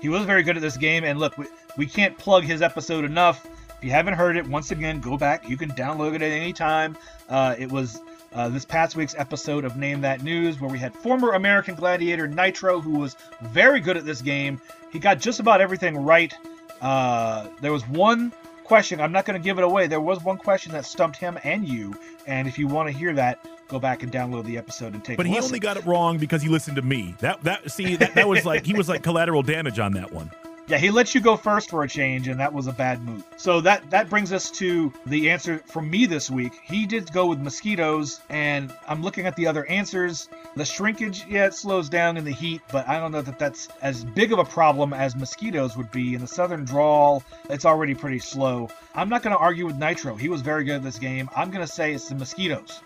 He 0.00 0.08
was 0.08 0.24
very 0.24 0.42
good 0.42 0.56
at 0.56 0.62
this 0.62 0.76
game. 0.76 1.04
And 1.04 1.18
look, 1.18 1.36
we, 1.36 1.46
we 1.76 1.86
can't 1.86 2.16
plug 2.16 2.44
his 2.44 2.62
episode 2.62 3.04
enough. 3.04 3.46
If 3.76 3.84
you 3.84 3.90
haven't 3.90 4.14
heard 4.14 4.36
it, 4.36 4.46
once 4.46 4.70
again, 4.70 5.00
go 5.00 5.16
back. 5.16 5.48
You 5.48 5.56
can 5.56 5.70
download 5.70 6.14
it 6.14 6.22
at 6.22 6.30
any 6.30 6.52
time. 6.52 6.96
Uh, 7.28 7.54
it 7.58 7.70
was 7.70 8.00
uh, 8.32 8.48
this 8.48 8.64
past 8.64 8.96
week's 8.96 9.14
episode 9.18 9.64
of 9.64 9.76
Name 9.76 10.00
That 10.00 10.22
News, 10.22 10.60
where 10.60 10.70
we 10.70 10.78
had 10.78 10.94
former 10.94 11.32
American 11.32 11.74
Gladiator 11.74 12.28
Nitro, 12.28 12.80
who 12.80 12.98
was 12.98 13.16
very 13.42 13.80
good 13.80 13.96
at 13.96 14.04
this 14.04 14.22
game. 14.22 14.60
He 14.92 14.98
got 14.98 15.18
just 15.18 15.40
about 15.40 15.60
everything 15.60 15.96
right. 15.96 16.32
Uh, 16.80 17.48
there 17.60 17.72
was 17.72 17.86
one 17.88 18.32
question, 18.70 19.00
I'm 19.00 19.10
not 19.10 19.24
going 19.24 19.36
to 19.36 19.42
give 19.42 19.58
it 19.58 19.64
away. 19.64 19.88
There 19.88 20.00
was 20.00 20.22
one 20.22 20.36
question 20.36 20.70
that 20.74 20.84
stumped 20.84 21.16
him 21.16 21.36
and 21.42 21.68
you. 21.68 21.92
And 22.28 22.46
if 22.46 22.56
you 22.56 22.68
want 22.68 22.88
to 22.88 22.96
hear 22.96 23.12
that, 23.14 23.44
go 23.66 23.80
back 23.80 24.04
and 24.04 24.12
download 24.12 24.44
the 24.44 24.56
episode 24.56 24.94
and 24.94 25.02
take 25.04 25.16
but 25.16 25.26
he 25.26 25.34
listen. 25.34 25.48
only 25.48 25.58
got 25.58 25.76
it 25.76 25.84
wrong 25.84 26.18
because 26.18 26.40
he 26.40 26.48
listened 26.48 26.76
to 26.76 26.82
me 26.82 27.16
that 27.18 27.40
that 27.42 27.68
see 27.70 27.96
that, 27.96 28.14
that 28.14 28.28
was 28.28 28.44
like 28.44 28.64
he 28.64 28.74
was 28.74 28.88
like 28.88 29.02
collateral 29.02 29.42
damage 29.42 29.78
on 29.78 29.92
that 29.92 30.12
one 30.12 30.30
yeah, 30.70 30.78
he 30.78 30.92
lets 30.92 31.16
you 31.16 31.20
go 31.20 31.36
first 31.36 31.68
for 31.68 31.82
a 31.82 31.88
change, 31.88 32.28
and 32.28 32.38
that 32.38 32.52
was 32.52 32.68
a 32.68 32.72
bad 32.72 33.02
move. 33.02 33.24
So 33.36 33.60
that 33.62 33.90
that 33.90 34.08
brings 34.08 34.32
us 34.32 34.52
to 34.52 34.92
the 35.04 35.28
answer 35.28 35.58
from 35.66 35.90
me 35.90 36.06
this 36.06 36.30
week. 36.30 36.52
He 36.62 36.86
did 36.86 37.12
go 37.12 37.26
with 37.26 37.40
mosquitoes, 37.40 38.20
and 38.30 38.72
I'm 38.86 39.02
looking 39.02 39.26
at 39.26 39.34
the 39.34 39.48
other 39.48 39.66
answers. 39.66 40.28
The 40.54 40.64
shrinkage, 40.64 41.26
yeah, 41.28 41.46
it 41.46 41.54
slows 41.54 41.88
down 41.88 42.16
in 42.16 42.24
the 42.24 42.32
heat, 42.32 42.62
but 42.70 42.88
I 42.88 43.00
don't 43.00 43.10
know 43.10 43.20
that 43.20 43.36
that's 43.36 43.66
as 43.82 44.04
big 44.04 44.32
of 44.32 44.38
a 44.38 44.44
problem 44.44 44.92
as 44.92 45.16
mosquitoes 45.16 45.76
would 45.76 45.90
be. 45.90 46.14
In 46.14 46.20
the 46.20 46.28
southern 46.28 46.64
drawl, 46.64 47.24
it's 47.48 47.64
already 47.64 47.96
pretty 47.96 48.20
slow. 48.20 48.68
I'm 48.94 49.08
not 49.08 49.24
going 49.24 49.34
to 49.34 49.40
argue 49.40 49.66
with 49.66 49.76
Nitro. 49.76 50.14
He 50.14 50.28
was 50.28 50.40
very 50.40 50.62
good 50.62 50.76
at 50.76 50.82
this 50.84 51.00
game. 51.00 51.28
I'm 51.34 51.50
going 51.50 51.66
to 51.66 51.72
say 51.72 51.94
it's 51.94 52.08
the 52.08 52.14
mosquitoes. 52.14 52.80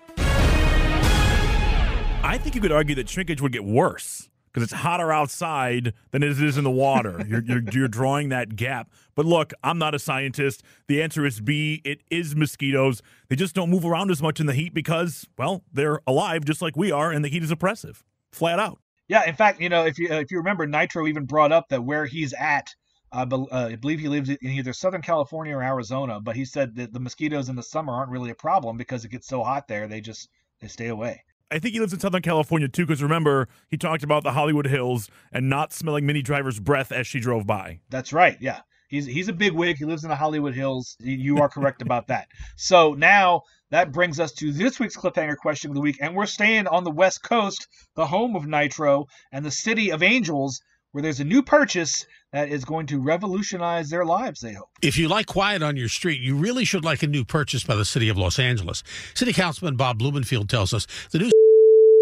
I 2.22 2.38
think 2.38 2.54
you 2.54 2.62
could 2.62 2.72
argue 2.72 2.94
that 2.94 3.10
shrinkage 3.10 3.42
would 3.42 3.52
get 3.52 3.64
worse 3.64 4.30
because 4.54 4.70
it's 4.70 4.82
hotter 4.82 5.10
outside 5.10 5.92
than 6.12 6.22
it 6.22 6.40
is 6.40 6.56
in 6.56 6.62
the 6.62 6.70
water. 6.70 7.20
you're, 7.28 7.42
you're, 7.42 7.62
you're, 7.72 7.88
drawing 7.88 8.28
that 8.28 8.54
gap. 8.54 8.88
But 9.16 9.26
look, 9.26 9.52
I'm 9.64 9.78
not 9.78 9.96
a 9.96 9.98
scientist. 9.98 10.62
The 10.86 11.02
answer 11.02 11.26
is 11.26 11.40
B. 11.40 11.82
It 11.84 12.02
is 12.08 12.36
mosquitoes. 12.36 13.02
They 13.28 13.34
just 13.34 13.56
don't 13.56 13.68
move 13.68 13.84
around 13.84 14.12
as 14.12 14.22
much 14.22 14.38
in 14.38 14.46
the 14.46 14.54
heat 14.54 14.72
because, 14.72 15.26
well, 15.36 15.64
they're 15.72 16.00
alive 16.06 16.44
just 16.44 16.62
like 16.62 16.76
we 16.76 16.92
are, 16.92 17.10
and 17.10 17.24
the 17.24 17.28
heat 17.28 17.42
is 17.42 17.50
oppressive, 17.50 18.04
flat 18.30 18.60
out. 18.60 18.78
Yeah, 19.08 19.28
in 19.28 19.34
fact, 19.34 19.60
you 19.60 19.68
know, 19.68 19.84
if 19.84 19.98
you 19.98 20.08
uh, 20.10 20.20
if 20.20 20.30
you 20.30 20.38
remember, 20.38 20.66
Nitro 20.66 21.06
even 21.08 21.24
brought 21.24 21.52
up 21.52 21.68
that 21.68 21.82
where 21.82 22.06
he's 22.06 22.32
at. 22.34 22.72
Uh, 23.12 23.46
I 23.52 23.76
believe 23.76 24.00
he 24.00 24.08
lives 24.08 24.28
in 24.28 24.38
either 24.42 24.72
Southern 24.72 25.00
California 25.00 25.56
or 25.56 25.62
Arizona, 25.62 26.20
but 26.20 26.34
he 26.34 26.44
said 26.44 26.74
that 26.74 26.92
the 26.92 26.98
mosquitoes 26.98 27.48
in 27.48 27.54
the 27.54 27.62
summer 27.62 27.92
aren't 27.92 28.10
really 28.10 28.30
a 28.30 28.34
problem 28.34 28.76
because 28.76 29.04
it 29.04 29.10
gets 29.12 29.28
so 29.28 29.44
hot 29.44 29.68
there. 29.68 29.86
They 29.86 30.00
just 30.00 30.28
they 30.60 30.66
stay 30.66 30.88
away. 30.88 31.22
I 31.50 31.58
think 31.58 31.74
he 31.74 31.80
lives 31.80 31.92
in 31.92 32.00
Southern 32.00 32.22
California 32.22 32.68
too, 32.68 32.86
because 32.86 33.02
remember, 33.02 33.48
he 33.68 33.76
talked 33.76 34.02
about 34.02 34.22
the 34.22 34.32
Hollywood 34.32 34.66
Hills 34.66 35.08
and 35.32 35.48
not 35.48 35.72
smelling 35.72 36.06
Minnie 36.06 36.22
Driver's 36.22 36.58
breath 36.58 36.90
as 36.90 37.06
she 37.06 37.20
drove 37.20 37.46
by. 37.46 37.80
That's 37.90 38.12
right. 38.12 38.36
Yeah. 38.40 38.60
He's, 38.88 39.06
he's 39.06 39.28
a 39.28 39.32
big 39.32 39.52
wig. 39.52 39.76
He 39.76 39.84
lives 39.84 40.04
in 40.04 40.10
the 40.10 40.16
Hollywood 40.16 40.54
Hills. 40.54 40.96
You 41.00 41.38
are 41.38 41.48
correct 41.48 41.82
about 41.82 42.08
that. 42.08 42.28
So 42.56 42.94
now 42.94 43.42
that 43.70 43.92
brings 43.92 44.20
us 44.20 44.32
to 44.34 44.52
this 44.52 44.78
week's 44.78 44.96
cliffhanger 44.96 45.36
question 45.36 45.70
of 45.70 45.74
the 45.74 45.80
week. 45.80 45.98
And 46.00 46.14
we're 46.14 46.26
staying 46.26 46.66
on 46.66 46.84
the 46.84 46.90
West 46.90 47.22
Coast, 47.22 47.66
the 47.96 48.06
home 48.06 48.36
of 48.36 48.46
Nitro 48.46 49.06
and 49.32 49.44
the 49.44 49.50
city 49.50 49.90
of 49.90 50.02
Angels, 50.02 50.60
where 50.92 51.02
there's 51.02 51.18
a 51.18 51.24
new 51.24 51.42
purchase 51.42 52.06
that 52.32 52.48
is 52.48 52.64
going 52.64 52.86
to 52.86 53.00
revolutionize 53.00 53.90
their 53.90 54.04
lives, 54.04 54.40
they 54.40 54.52
hope. 54.52 54.68
If 54.80 54.96
you 54.96 55.08
like 55.08 55.26
quiet 55.26 55.60
on 55.60 55.76
your 55.76 55.88
street, 55.88 56.20
you 56.20 56.36
really 56.36 56.64
should 56.64 56.84
like 56.84 57.02
a 57.02 57.08
new 57.08 57.24
purchase 57.24 57.64
by 57.64 57.74
the 57.74 57.84
city 57.84 58.08
of 58.08 58.16
Los 58.16 58.38
Angeles. 58.38 58.84
City 59.14 59.32
Councilman 59.32 59.74
Bob 59.74 59.98
Blumenfield 59.98 60.48
tells 60.48 60.72
us 60.72 60.86
the 61.10 61.18
new 61.18 61.30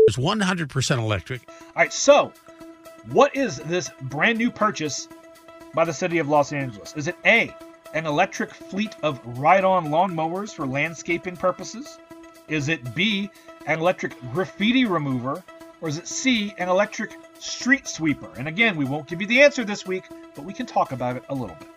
is 0.08 0.16
100% 0.16 0.98
electric. 0.98 1.42
All 1.48 1.56
right, 1.76 1.92
so 1.92 2.32
what 3.10 3.34
is 3.36 3.58
this 3.58 3.90
brand 4.02 4.38
new 4.38 4.50
purchase 4.50 5.08
by 5.74 5.84
the 5.84 5.92
city 5.92 6.18
of 6.18 6.28
Los 6.28 6.52
Angeles? 6.52 6.94
Is 6.96 7.08
it 7.08 7.16
A, 7.24 7.54
an 7.94 8.06
electric 8.06 8.52
fleet 8.52 8.96
of 9.02 9.20
ride 9.38 9.64
on 9.64 9.86
lawnmowers 9.86 10.54
for 10.54 10.66
landscaping 10.66 11.36
purposes? 11.36 11.98
Is 12.48 12.68
it 12.68 12.94
B, 12.94 13.30
an 13.66 13.78
electric 13.78 14.18
graffiti 14.32 14.84
remover? 14.84 15.42
Or 15.80 15.88
is 15.88 15.98
it 15.98 16.06
C, 16.06 16.54
an 16.58 16.68
electric 16.68 17.12
street 17.38 17.88
sweeper? 17.88 18.30
And 18.36 18.46
again, 18.46 18.76
we 18.76 18.84
won't 18.84 19.08
give 19.08 19.20
you 19.20 19.26
the 19.26 19.42
answer 19.42 19.64
this 19.64 19.84
week, 19.84 20.04
but 20.34 20.44
we 20.44 20.52
can 20.52 20.66
talk 20.66 20.92
about 20.92 21.16
it 21.16 21.24
a 21.28 21.34
little 21.34 21.56
bit. 21.56 21.68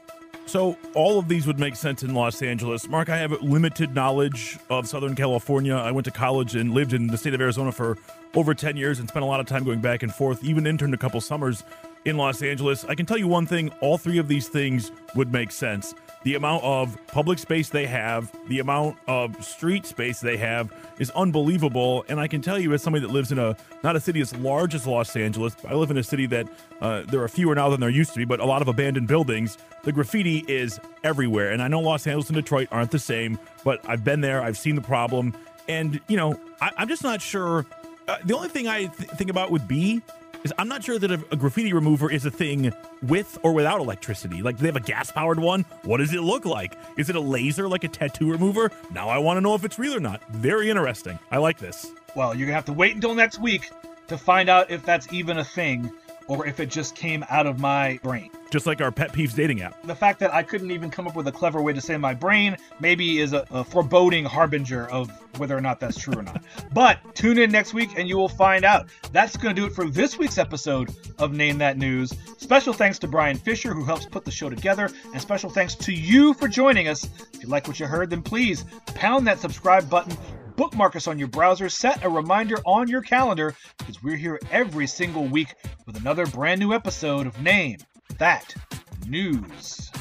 So 0.48 0.77
all 0.94 1.17
of 1.17 1.27
these 1.27 1.48
would 1.48 1.60
make 1.60 1.75
sense 1.75 2.03
in 2.03 2.13
Los 2.13 2.41
Angeles. 2.44 2.88
Mark, 2.88 3.10
I 3.10 3.17
have 3.17 3.32
limited 3.41 3.96
knowledge 3.96 4.60
of 4.70 4.88
Southern 4.88 5.15
California. 5.15 5.74
I 5.74 5.91
went 5.91 6.05
to 6.05 6.12
college 6.12 6.55
and 6.55 6.72
lived 6.72 6.94
in 6.94 7.08
the 7.08 7.17
state 7.17 7.34
of 7.34 7.41
Arizona 7.41 7.72
for 7.72 7.98
over 8.35 8.53
10 8.53 8.77
years 8.77 8.99
and 8.99 9.07
spent 9.07 9.23
a 9.23 9.27
lot 9.27 9.39
of 9.39 9.45
time 9.45 9.63
going 9.63 9.81
back 9.81 10.03
and 10.03 10.13
forth, 10.13 10.43
even 10.43 10.67
interned 10.67 10.93
a 10.93 10.97
couple 10.97 11.19
summers 11.21 11.63
in 12.05 12.17
Los 12.17 12.41
Angeles. 12.41 12.85
I 12.85 12.95
can 12.95 13.05
tell 13.05 13.17
you 13.17 13.27
one 13.27 13.45
thing, 13.45 13.69
all 13.81 13.97
three 13.97 14.17
of 14.17 14.27
these 14.27 14.47
things 14.47 14.91
would 15.15 15.31
make 15.31 15.51
sense 15.51 15.95
the 16.25 16.33
amount 16.33 16.63
of 16.63 16.97
public 17.05 17.37
space 17.37 17.69
they 17.69 17.85
have, 17.85 18.35
the 18.47 18.57
amount 18.57 18.97
of 19.07 19.45
street 19.45 19.85
space 19.85 20.19
they 20.19 20.37
have 20.37 20.73
is 20.97 21.11
unbelievable. 21.11 22.03
And 22.09 22.19
I 22.19 22.27
can 22.27 22.41
tell 22.41 22.57
you, 22.57 22.73
as 22.73 22.81
somebody 22.81 23.05
that 23.05 23.13
lives 23.13 23.31
in 23.31 23.37
a 23.37 23.55
not 23.83 23.95
a 23.95 23.99
city 23.99 24.21
as 24.21 24.35
large 24.37 24.73
as 24.73 24.87
Los 24.87 25.15
Angeles, 25.15 25.55
I 25.67 25.75
live 25.75 25.91
in 25.91 25.97
a 25.97 26.03
city 26.03 26.25
that 26.25 26.47
uh, 26.81 27.03
there 27.03 27.21
are 27.21 27.27
fewer 27.27 27.53
now 27.53 27.69
than 27.69 27.79
there 27.79 27.91
used 27.91 28.11
to 28.13 28.17
be, 28.17 28.25
but 28.25 28.39
a 28.39 28.45
lot 28.45 28.63
of 28.63 28.67
abandoned 28.67 29.07
buildings. 29.07 29.59
The 29.83 29.91
graffiti 29.91 30.43
is 30.47 30.79
everywhere, 31.03 31.51
and 31.51 31.61
I 31.61 31.67
know 31.67 31.79
Los 31.79 32.07
Angeles 32.07 32.27
and 32.29 32.35
Detroit 32.35 32.69
aren't 32.71 32.89
the 32.89 32.97
same, 32.97 33.37
but 33.63 33.87
I've 33.87 34.03
been 34.03 34.21
there, 34.21 34.41
I've 34.41 34.57
seen 34.57 34.73
the 34.73 34.81
problem, 34.81 35.35
and 35.67 36.01
you 36.07 36.17
know, 36.17 36.39
I, 36.59 36.71
am 36.79 36.87
just 36.87 37.03
not 37.03 37.21
sure. 37.21 37.67
Uh, 38.07 38.17
the 38.24 38.35
only 38.35 38.50
thing 38.50 38.67
I 38.67 38.85
th- 38.85 39.09
think 39.12 39.29
about 39.29 39.51
with 39.51 39.67
B 39.67 40.01
is 40.43 40.53
I'm 40.59 40.67
not 40.67 40.83
sure 40.83 41.00
that 41.00 41.12
a, 41.12 41.19
a, 41.31 41.35
graffiti 41.35 41.74
remover 41.74 42.12
is 42.12 42.25
a 42.25 42.31
thing 42.31 42.71
with 43.01 43.38
or 43.41 43.51
without 43.51 43.79
electricity. 43.79 44.43
Like, 44.43 44.59
they 44.59 44.67
have 44.67 44.75
a 44.75 44.81
gas 44.81 45.12
powered 45.12 45.39
one? 45.39 45.65
What 45.83 45.97
does 45.97 46.13
it 46.13 46.21
look 46.21 46.45
like? 46.45 46.77
Is 46.97 47.09
it 47.09 47.15
a 47.15 47.19
laser 47.19 47.67
like 47.67 47.83
a 47.83 47.88
tattoo 47.88 48.29
remover? 48.29 48.71
Now 48.91 49.09
I 49.09 49.17
want 49.17 49.38
to 49.38 49.41
know 49.41 49.55
if 49.55 49.65
it's 49.65 49.79
real 49.79 49.95
or 49.95 50.00
not. 50.00 50.21
Very 50.29 50.69
interesting. 50.69 51.17
I 51.31 51.38
like 51.38 51.57
this. 51.57 51.91
Well, 52.15 52.35
you're 52.35 52.45
going 52.45 52.50
to 52.50 52.55
have 52.55 52.65
to 52.65 52.74
wait 52.74 52.93
until 52.93 53.15
next 53.15 53.39
week 53.39 53.71
to 54.07 54.17
find 54.17 54.47
out 54.47 54.69
if 54.69 54.85
that's 54.85 55.12
even 55.12 55.39
a 55.39 55.43
thing. 55.43 55.91
Or 56.27 56.46
if 56.48 56.60
it 56.60 56.70
just 56.70 56.96
came 56.96 57.25
out 57.29 57.46
of 57.46 57.60
my 57.60 58.00
brain. 58.03 58.29
Just 58.51 58.65
like 58.65 58.82
our 58.82 58.91
pet 58.91 59.12
peeves 59.12 59.36
dating 59.36 59.62
app. 59.62 59.82
The 59.84 59.96
fact 59.96 60.20
that 60.20 60.34
I 60.34 60.44
couldn't 60.44 60.72
even 60.72 60.89
come 60.89 61.08
up 61.08 61.15
with 61.15 61.27
a 61.27 61.32
clever 61.32 61.62
way 61.62 61.74
to 61.74 61.82
say 61.82 61.98
my 61.98 62.13
brain 62.13 62.58
maybe 62.79 63.20
is 63.20 63.34
a, 63.34 63.46
a 63.51 63.63
foreboding 63.63 64.24
harbinger 64.24 64.88
of 64.89 65.12
whether 65.38 65.58
or 65.58 65.62
not 65.62 65.79
that's 65.79 65.98
true 65.98 66.15
or 66.15 66.24
not. 66.24 66.41
But 66.74 67.00
tune 67.15 67.38
in 67.38 67.51
next 67.51 67.74
week 67.74 67.91
and 67.98 68.08
you 68.08 68.17
will 68.17 68.29
find 68.29 68.65
out. 68.65 68.88
That's 69.12 69.38
going 69.38 69.55
to 69.55 69.62
do 69.62 69.67
it 69.67 69.74
for 69.74 69.89
this 69.89 70.17
week's 70.17 70.38
episode 70.38 70.94
of 71.20 71.32
Name 71.34 71.58
That 71.58 71.77
News. 71.77 72.13
Special 72.38 72.74
thanks 72.74 73.00
to 73.00 73.08
Brian 73.08 73.38
Fisher, 73.38 73.74
who 73.74 73.84
helps 73.84 74.05
put 74.05 74.25
the 74.25 74.32
show 74.32 74.50
together, 74.50 74.89
and 75.13 75.22
special 75.22 75.50
thanks 75.50 75.75
to 75.75 75.94
you 75.94 76.34
for 76.34 76.48
joining 76.48 76.88
us. 76.88 77.08
If 77.34 77.44
you 77.44 77.50
like 77.50 77.67
what 77.67 77.79
you 77.79 77.88
heard, 77.88 78.10
then 78.10 78.22
please 78.22 78.65
pound 78.88 79.25
that 79.27 79.39
subscribe 79.39 79.89
button 79.89 80.17
bookmark 80.55 80.95
us 80.95 81.07
on 81.07 81.19
your 81.19 81.27
browser, 81.27 81.69
set 81.69 82.03
a 82.03 82.09
reminder 82.09 82.57
on 82.65 82.88
your 82.88 83.01
calendar 83.01 83.55
because 83.77 84.01
we're 84.01 84.15
here 84.15 84.39
every 84.51 84.88
single 84.88 85.25
week 85.25 85.53
with 85.85 85.97
another 85.97 86.25
brand 86.25 86.59
new 86.59 86.74
episode 86.74 87.27
of 87.27 87.41
Name 87.41 87.77
That 88.17 88.53
News. 89.07 89.91